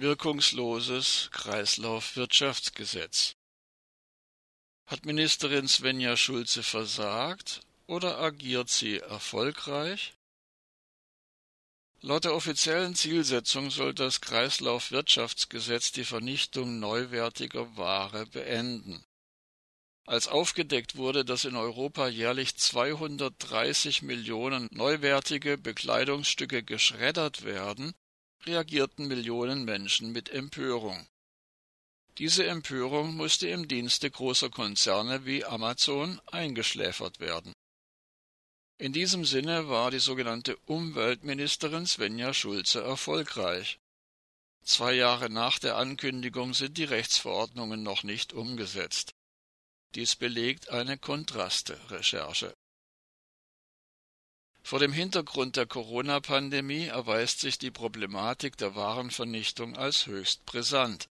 Wirkungsloses 0.00 1.28
Kreislaufwirtschaftsgesetz. 1.32 3.34
Hat 4.86 5.04
Ministerin 5.04 5.66
Svenja 5.66 6.16
Schulze 6.16 6.62
versagt 6.62 7.62
oder 7.88 8.20
agiert 8.20 8.68
sie 8.68 9.00
erfolgreich? 9.00 10.14
Laut 12.00 12.22
der 12.22 12.34
offiziellen 12.34 12.94
Zielsetzung 12.94 13.72
soll 13.72 13.92
das 13.92 14.20
Kreislaufwirtschaftsgesetz 14.20 15.90
die 15.90 16.04
Vernichtung 16.04 16.78
neuwertiger 16.78 17.76
Ware 17.76 18.24
beenden. 18.26 19.04
Als 20.06 20.28
aufgedeckt 20.28 20.94
wurde, 20.94 21.24
dass 21.24 21.44
in 21.44 21.56
Europa 21.56 22.06
jährlich 22.06 22.56
230 22.56 24.02
Millionen 24.02 24.68
neuwertige 24.70 25.58
Bekleidungsstücke 25.58 26.62
geschreddert 26.62 27.42
werden, 27.42 27.94
reagierten 28.46 29.08
Millionen 29.08 29.64
Menschen 29.64 30.12
mit 30.12 30.30
Empörung. 30.30 31.06
Diese 32.18 32.46
Empörung 32.46 33.14
musste 33.14 33.48
im 33.48 33.68
Dienste 33.68 34.10
großer 34.10 34.50
Konzerne 34.50 35.24
wie 35.24 35.44
Amazon 35.44 36.20
eingeschläfert 36.26 37.20
werden 37.20 37.52
in 38.80 38.92
diesem 38.92 39.24
Sinne 39.24 39.68
war 39.68 39.90
die 39.90 39.98
sogenannte 39.98 40.56
Umweltministerin 40.66 41.84
Svenja 41.84 42.32
Schulze 42.32 42.80
erfolgreich. 42.80 43.80
Zwei 44.62 44.92
Jahre 44.92 45.30
nach 45.30 45.58
der 45.58 45.76
Ankündigung 45.76 46.54
sind 46.54 46.78
die 46.78 46.84
Rechtsverordnungen 46.84 47.82
noch 47.82 48.04
nicht 48.04 48.32
umgesetzt. 48.32 49.14
Dies 49.96 50.14
belegt 50.14 50.68
eine 50.68 50.96
Kontraste-Recherche. 50.96 52.54
Vor 54.68 54.80
dem 54.80 54.92
Hintergrund 54.92 55.56
der 55.56 55.64
Corona-Pandemie 55.64 56.88
erweist 56.88 57.40
sich 57.40 57.56
die 57.56 57.70
Problematik 57.70 58.58
der 58.58 58.74
Warenvernichtung 58.74 59.78
als 59.78 60.04
höchst 60.04 60.44
brisant. 60.44 61.08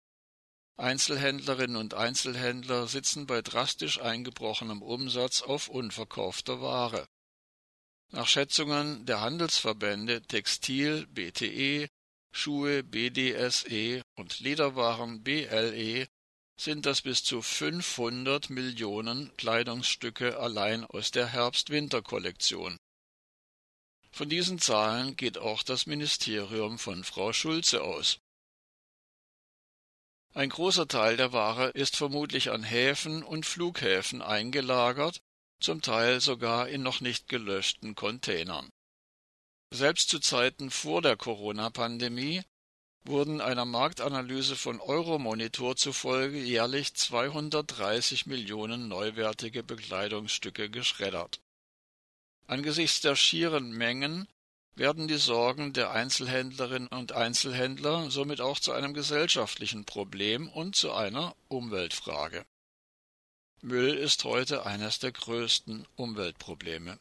Einzelhändlerinnen 0.76 1.78
und 1.78 1.94
Einzelhändler 1.94 2.86
sitzen 2.86 3.26
bei 3.26 3.40
drastisch 3.40 3.98
eingebrochenem 3.98 4.82
Umsatz 4.82 5.40
auf 5.40 5.68
unverkaufter 5.68 6.60
Ware. 6.60 7.08
Nach 8.12 8.28
Schätzungen 8.28 9.06
der 9.06 9.22
Handelsverbände 9.22 10.20
Textil 10.20 11.06
BTE, 11.06 11.88
Schuhe 12.32 12.82
BDSE 12.82 14.02
und 14.16 14.38
Lederwaren 14.38 15.22
BLE 15.22 16.06
sind 16.60 16.84
das 16.84 17.00
bis 17.00 17.24
zu 17.24 17.40
500 17.40 18.50
Millionen 18.50 19.34
Kleidungsstücke 19.38 20.38
allein 20.38 20.84
aus 20.84 21.10
der 21.10 21.28
Herbst-Winter-Kollektion. 21.28 22.76
Von 24.16 24.30
diesen 24.30 24.58
Zahlen 24.58 25.14
geht 25.14 25.36
auch 25.36 25.62
das 25.62 25.84
Ministerium 25.84 26.78
von 26.78 27.04
Frau 27.04 27.34
Schulze 27.34 27.82
aus. 27.82 28.18
Ein 30.32 30.48
großer 30.48 30.88
Teil 30.88 31.18
der 31.18 31.34
Ware 31.34 31.68
ist 31.72 31.96
vermutlich 31.96 32.50
an 32.50 32.62
Häfen 32.62 33.22
und 33.22 33.44
Flughäfen 33.44 34.22
eingelagert 34.22 35.20
zum 35.60 35.82
Teil 35.82 36.22
sogar 36.22 36.66
in 36.70 36.82
noch 36.82 37.02
nicht 37.02 37.28
gelöschten 37.28 37.94
Containern. 37.94 38.70
Selbst 39.70 40.08
zu 40.08 40.18
Zeiten 40.18 40.70
vor 40.70 41.02
der 41.02 41.18
Corona-Pandemie 41.18 42.42
wurden 43.04 43.42
einer 43.42 43.66
Marktanalyse 43.66 44.56
von 44.56 44.80
Euromonitor 44.80 45.76
zufolge 45.76 46.38
jährlich 46.38 46.94
230 46.94 48.24
Millionen 48.24 48.88
neuwertige 48.88 49.62
Bekleidungsstücke 49.62 50.70
geschreddert. 50.70 51.38
Angesichts 52.46 53.00
der 53.00 53.16
schieren 53.16 53.72
Mengen 53.72 54.28
werden 54.76 55.08
die 55.08 55.16
Sorgen 55.16 55.72
der 55.72 55.90
Einzelhändlerinnen 55.90 56.88
und 56.88 57.12
Einzelhändler 57.12 58.10
somit 58.10 58.40
auch 58.40 58.60
zu 58.60 58.72
einem 58.72 58.94
gesellschaftlichen 58.94 59.84
Problem 59.84 60.48
und 60.48 60.76
zu 60.76 60.92
einer 60.92 61.34
Umweltfrage. 61.48 62.46
Müll 63.62 63.94
ist 63.94 64.22
heute 64.24 64.66
eines 64.66 64.98
der 64.98 65.12
größten 65.12 65.86
Umweltprobleme. 65.96 67.00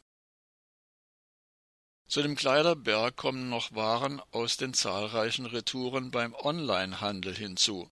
Zu 2.07 2.21
dem 2.21 2.35
Kleiderberg 2.35 3.15
kommen 3.15 3.49
noch 3.49 3.73
Waren 3.73 4.21
aus 4.31 4.57
den 4.57 4.73
zahlreichen 4.73 5.45
Retouren 5.45 6.11
beim 6.11 6.33
Onlinehandel 6.33 7.35
hinzu. 7.35 7.89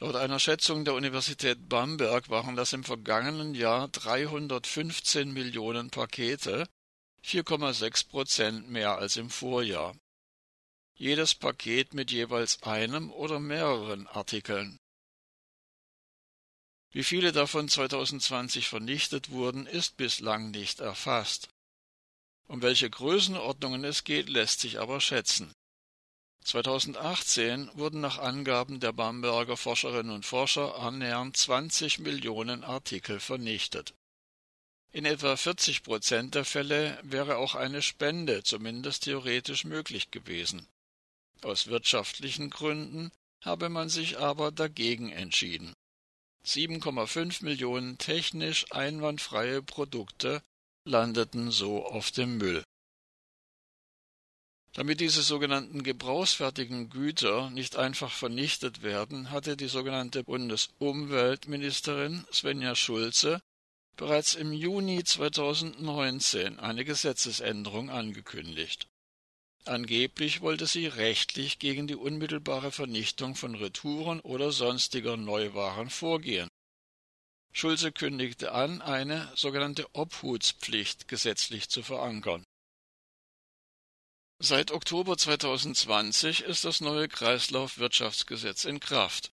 Laut 0.00 0.14
einer 0.14 0.38
Schätzung 0.38 0.84
der 0.84 0.94
Universität 0.94 1.68
Bamberg 1.68 2.28
waren 2.28 2.54
das 2.54 2.72
im 2.72 2.84
vergangenen 2.84 3.54
Jahr 3.54 3.88
315 3.88 5.32
Millionen 5.32 5.90
Pakete, 5.90 6.68
4,6 7.24 8.08
Prozent 8.08 8.70
mehr 8.70 8.98
als 8.98 9.16
im 9.16 9.28
Vorjahr. 9.28 9.96
Jedes 10.94 11.34
Paket 11.34 11.94
mit 11.94 12.12
jeweils 12.12 12.62
einem 12.62 13.10
oder 13.10 13.40
mehreren 13.40 14.06
Artikeln. 14.06 14.78
Wie 16.90 17.02
viele 17.02 17.32
davon 17.32 17.68
2020 17.68 18.68
vernichtet 18.68 19.30
wurden, 19.30 19.66
ist 19.66 19.96
bislang 19.96 20.52
nicht 20.52 20.78
erfasst. 20.78 21.48
Um 22.46 22.62
welche 22.62 22.88
Größenordnungen 22.88 23.82
es 23.84 24.04
geht, 24.04 24.28
lässt 24.28 24.60
sich 24.60 24.78
aber 24.78 25.00
schätzen. 25.00 25.52
2018 26.48 27.70
wurden 27.74 28.00
nach 28.00 28.16
Angaben 28.18 28.80
der 28.80 28.92
Bamberger 28.92 29.58
Forscherinnen 29.58 30.10
und 30.10 30.24
Forscher 30.24 30.78
annähernd 30.78 31.36
20 31.36 31.98
Millionen 31.98 32.64
Artikel 32.64 33.20
vernichtet. 33.20 33.92
In 34.90 35.04
etwa 35.04 35.36
40 35.36 35.82
Prozent 35.82 36.34
der 36.34 36.46
Fälle 36.46 36.98
wäre 37.02 37.36
auch 37.36 37.54
eine 37.54 37.82
Spende 37.82 38.42
zumindest 38.44 39.04
theoretisch 39.04 39.64
möglich 39.64 40.10
gewesen. 40.10 40.66
Aus 41.42 41.66
wirtschaftlichen 41.66 42.48
Gründen 42.48 43.12
habe 43.42 43.68
man 43.68 43.90
sich 43.90 44.18
aber 44.18 44.50
dagegen 44.50 45.12
entschieden. 45.12 45.74
7,5 46.46 47.44
Millionen 47.44 47.98
technisch 47.98 48.64
einwandfreie 48.72 49.60
Produkte 49.62 50.42
landeten 50.84 51.50
so 51.50 51.84
auf 51.84 52.10
dem 52.10 52.38
Müll. 52.38 52.64
Damit 54.78 55.00
diese 55.00 55.22
sogenannten 55.22 55.82
gebrauchsfertigen 55.82 56.88
Güter 56.88 57.50
nicht 57.50 57.74
einfach 57.74 58.12
vernichtet 58.12 58.84
werden, 58.84 59.32
hatte 59.32 59.56
die 59.56 59.66
sogenannte 59.66 60.22
Bundesumweltministerin 60.22 62.24
Svenja 62.32 62.76
Schulze 62.76 63.40
bereits 63.96 64.36
im 64.36 64.52
Juni 64.52 65.02
2019 65.02 66.60
eine 66.60 66.84
Gesetzesänderung 66.84 67.90
angekündigt. 67.90 68.86
Angeblich 69.64 70.42
wollte 70.42 70.68
sie 70.68 70.86
rechtlich 70.86 71.58
gegen 71.58 71.88
die 71.88 71.96
unmittelbare 71.96 72.70
Vernichtung 72.70 73.34
von 73.34 73.56
Retouren 73.56 74.20
oder 74.20 74.52
sonstiger 74.52 75.16
Neuwaren 75.16 75.90
vorgehen. 75.90 76.46
Schulze 77.52 77.90
kündigte 77.90 78.52
an, 78.52 78.80
eine 78.80 79.28
sogenannte 79.34 79.88
Obhutspflicht 79.92 81.08
gesetzlich 81.08 81.68
zu 81.68 81.82
verankern. 81.82 82.44
Seit 84.40 84.70
Oktober 84.70 85.16
2020 85.16 86.42
ist 86.42 86.64
das 86.64 86.80
neue 86.80 87.08
Kreislaufwirtschaftsgesetz 87.08 88.64
in 88.64 88.78
Kraft. 88.78 89.32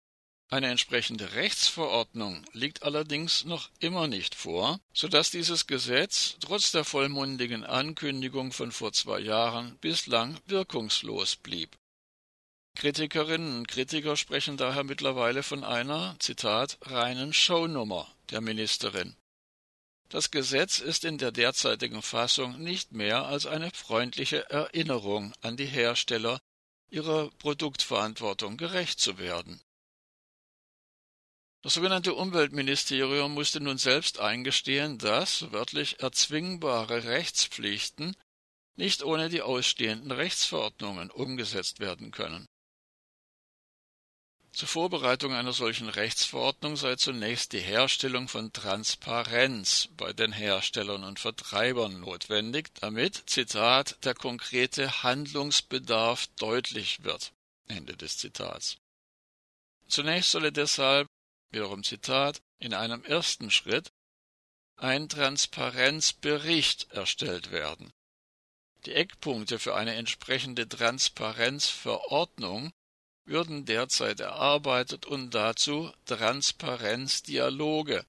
Eine 0.50 0.70
entsprechende 0.70 1.34
Rechtsverordnung 1.34 2.44
liegt 2.54 2.82
allerdings 2.82 3.46
noch 3.46 3.70
immer 3.80 4.08
nicht 4.08 4.34
vor, 4.34 4.80
so 4.94 5.08
dass 5.08 5.30
dieses 5.30 5.68
Gesetz 5.68 6.38
trotz 6.40 6.72
der 6.72 6.84
vollmundigen 6.84 7.64
Ankündigung 7.64 8.52
von 8.52 8.72
vor 8.72 8.94
zwei 8.94 9.20
Jahren 9.20 9.78
bislang 9.78 10.40
wirkungslos 10.48 11.36
blieb. 11.36 11.78
Kritikerinnen 12.76 13.60
und 13.60 13.68
Kritiker 13.68 14.18
sprechen 14.18 14.58
daher 14.58 14.84
mittlerweile 14.84 15.44
von 15.44 15.64
einer, 15.64 16.16
Zitat, 16.18 16.80
reinen 16.82 17.32
Shownummer 17.32 18.08
der 18.32 18.42
Ministerin. 18.42 19.16
Das 20.10 20.32
Gesetz 20.32 20.80
ist 20.80 21.04
in 21.04 21.18
der 21.18 21.32
derzeitigen 21.32 22.02
Fassung 22.02 22.62
nicht 22.62 22.92
mehr 22.92 23.26
als 23.26 23.46
eine 23.48 23.72
freundliche 23.72 24.50
Erinnerung 24.50 25.34
an 25.42 25.58
die 25.58 25.66
Hersteller, 25.66 26.40
ihrer 26.90 27.32
Produktverantwortung 27.40 28.58
gerecht 28.58 29.00
zu 29.00 29.18
werden. 29.18 29.60
Das 31.64 31.74
sogenannte 31.74 32.14
Umweltministerium 32.14 33.34
musste 33.34 33.60
nun 33.60 33.80
selbst 33.80 34.20
eingestehen, 34.20 35.00
dass 35.00 35.52
wörtlich 35.52 36.00
erzwingbare 36.00 37.06
Rechtspflichten 37.06 38.16
nicht 38.76 39.02
ohne 39.02 39.30
die 39.30 39.42
ausstehenden 39.42 40.12
Rechtsverordnungen 40.12 41.10
umgesetzt 41.10 41.80
werden 41.80 42.12
können. 42.12 42.46
Zur 44.56 44.70
Vorbereitung 44.70 45.34
einer 45.34 45.52
solchen 45.52 45.90
Rechtsverordnung 45.90 46.78
sei 46.78 46.96
zunächst 46.96 47.52
die 47.52 47.60
Herstellung 47.60 48.30
von 48.30 48.54
Transparenz 48.54 49.90
bei 49.98 50.14
den 50.14 50.32
Herstellern 50.32 51.04
und 51.04 51.20
Vertreibern 51.20 52.00
notwendig, 52.00 52.74
damit, 52.76 53.30
Zitat, 53.30 53.98
der 54.06 54.14
konkrete 54.14 55.04
Handlungsbedarf 55.04 56.28
deutlich 56.40 57.04
wird. 57.04 57.34
Ende 57.68 57.98
des 57.98 58.18
Zitats. 58.18 58.78
Zunächst 59.90 60.32
solle 60.32 60.54
deshalb 60.54 61.10
wiederum 61.52 61.84
Zitat, 61.84 62.42
in 62.58 62.74
einem 62.74 63.04
ersten 63.04 63.52
Schritt 63.52 63.92
ein 64.78 65.10
Transparenzbericht 65.10 66.94
erstellt 66.94 67.52
werden. 67.52 67.92
Die 68.86 68.94
Eckpunkte 68.94 69.60
für 69.60 69.76
eine 69.76 69.96
entsprechende 69.96 70.70
Transparenzverordnung 70.70 72.72
würden 73.26 73.66
derzeit 73.66 74.20
erarbeitet 74.20 75.06
und 75.06 75.34
dazu 75.34 75.92
Transparenzdialoge 76.06 78.06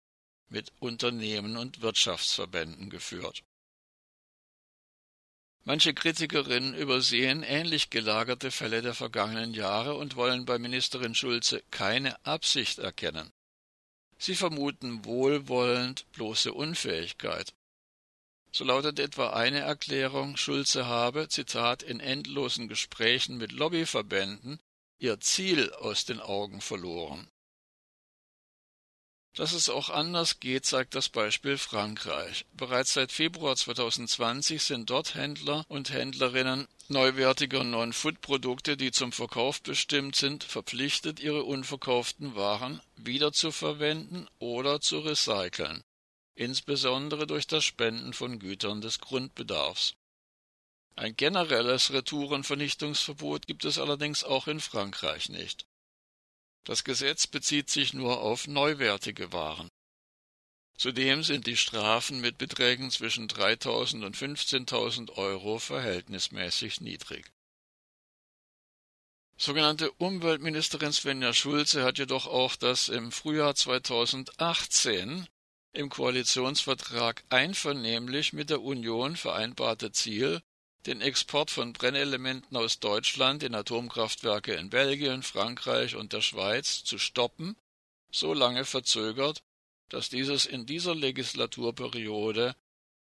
mit 0.49 0.73
Unternehmen 0.79 1.57
und 1.57 1.83
Wirtschaftsverbänden 1.83 2.91
geführt. 2.91 3.43
Manche 5.65 5.95
Kritikerinnen 5.95 6.75
übersehen 6.75 7.43
ähnlich 7.43 7.91
gelagerte 7.91 8.53
Fälle 8.53 8.83
der 8.83 8.95
vergangenen 8.95 9.53
Jahre 9.53 9.95
und 9.95 10.15
wollen 10.15 10.45
bei 10.45 10.59
Ministerin 10.59 11.17
Schulze 11.17 11.65
keine 11.73 12.25
Absicht 12.25 12.79
erkennen. 12.79 13.33
Sie 14.19 14.37
vermuten 14.37 15.05
wohlwollend 15.05 16.11
bloße 16.13 16.53
Unfähigkeit. 16.53 17.53
So 18.53 18.65
lautet 18.65 19.01
etwa 19.01 19.31
eine 19.31 19.61
Erklärung, 19.61 20.37
Schulze 20.37 20.87
habe, 20.87 21.29
Zitat, 21.29 21.83
in 21.83 22.01
endlosen 22.01 22.69
Gesprächen 22.69 23.37
mit 23.37 23.53
Lobbyverbänden 23.53 24.61
ihr 24.99 25.21
Ziel 25.21 25.73
aus 25.73 26.05
den 26.05 26.21
Augen 26.21 26.61
verloren. 26.61 27.29
Dass 29.37 29.53
es 29.53 29.69
auch 29.69 29.91
anders 29.91 30.41
geht, 30.41 30.65
zeigt 30.65 30.95
das 30.95 31.11
Beispiel 31.11 31.59
Frankreich. 31.59 32.47
Bereits 32.55 32.95
seit 32.95 33.13
Februar 33.13 33.55
2020 33.55 34.63
sind 34.63 34.89
dort 34.89 35.15
Händler 35.15 35.67
und 35.69 35.93
Händlerinnen 35.93 36.67
neuwertiger 36.89 37.63
Non-Food-Produkte, 37.63 38.79
die 38.79 38.93
zum 38.93 39.13
Verkauf 39.13 39.61
bestimmt 39.61 40.17
sind, 40.17 40.43
verpflichtet, 40.43 41.21
ihre 41.21 41.45
unverkauften 41.45 42.35
Waren 42.35 42.81
wiederzuverwenden 42.97 44.27
oder 44.39 44.81
zu 44.81 45.01
recyceln, 45.01 45.85
insbesondere 46.35 47.27
durch 47.27 47.47
das 47.47 47.63
Spenden 47.63 48.15
von 48.15 48.39
Gütern 48.39 48.81
des 48.81 49.01
Grundbedarfs. 49.01 49.97
Ein 50.99 51.15
generelles 51.15 51.93
Retourenvernichtungsverbot 51.93 53.47
gibt 53.47 53.67
es 53.67 53.79
allerdings 53.79 54.25
auch 54.25 54.49
in 54.49 54.61
Frankreich 54.61 55.29
nicht. 55.29 55.67
Das 56.65 56.85
Gesetz 56.85 57.27
bezieht 57.27 57.69
sich 57.69 57.93
nur 57.93 58.23
auf 58.23 58.49
neuwertige 58.49 59.31
Waren. 59.33 59.69
Zudem 60.79 61.23
sind 61.23 61.47
die 61.47 61.57
Strafen 61.57 62.21
mit 62.21 62.39
Beträgen 62.39 62.91
zwischen 62.91 63.29
3.000 63.29 64.05
und 64.07 64.17
15.000 64.17 65.13
Euro 65.13 65.59
verhältnismäßig 65.59 66.81
niedrig. 66.81 67.31
Sogenannte 69.39 69.93
Umweltministerin 69.93 70.93
Svenja 70.93 71.35
Schulze 71.35 71.85
hat 71.85 71.99
jedoch 71.99 72.27
auch 72.27 72.57
das 72.57 72.89
im 72.89 73.13
Frühjahr 73.13 73.55
2018 73.55 75.29
im 75.73 75.91
Koalitionsvertrag 75.91 77.23
einvernehmlich 77.29 78.33
mit 78.33 78.49
der 78.49 78.63
Union 78.63 79.17
vereinbarte 79.17 79.93
Ziel 79.93 80.41
den 80.87 81.01
Export 81.01 81.51
von 81.51 81.73
Brennelementen 81.73 82.57
aus 82.57 82.79
Deutschland 82.79 83.43
in 83.43 83.55
Atomkraftwerke 83.55 84.55
in 84.55 84.71
Belgien, 84.71 85.23
Frankreich 85.23 85.97
und 85.97 86.13
der 86.13 86.23
Schweiz 86.23 86.85
zu 86.85 86.99
stoppen, 86.99 87.57
so 88.11 88.33
lange 88.33 88.65
verzögert, 88.65 89.43
dass 89.89 90.09
dieses 90.09 90.47
in 90.47 90.67
dieser 90.67 90.95
Legislaturperiode 90.95 92.57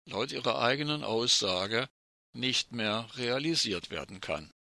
laut 0.06 0.32
ihrer 0.32 0.60
eigenen 0.60 1.04
Aussage 1.04 1.88
nicht 2.32 2.72
mehr 2.72 3.08
realisiert 3.16 3.90
werden 3.90 4.20
kann 4.20 4.52